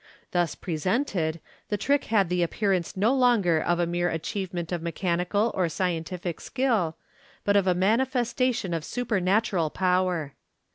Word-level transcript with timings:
Thus 0.31 0.55
pre 0.55 0.77
sented, 0.77 1.39
the 1.69 1.77
trick 1.77 2.05
had 2.05 2.27
the 2.27 2.41
appearance 2.41 2.97
no 2.97 3.13
longer 3.13 3.59
of 3.61 3.77
a 3.79 3.85
mere 3.85 4.09
achievement 4.09 4.71
of 4.71 4.81
mechanical 4.81 5.51
or 5.53 5.69
scientific 5.69 6.41
skill, 6.41 6.97
but 7.43 7.55
of 7.55 7.67
a 7.67 7.75
manifestation 7.75 8.73
of 8.73 8.83
supernatural 8.83 9.69
power. 9.69 10.33